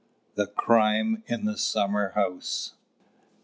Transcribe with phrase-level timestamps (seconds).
[0.33, 2.73] THE CRIME IN THE SUMMER HOUSE.